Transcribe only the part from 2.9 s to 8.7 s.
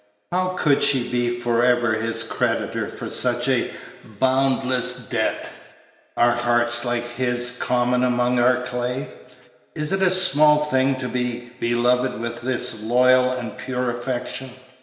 such a boundless debt? Are hearts like his common among our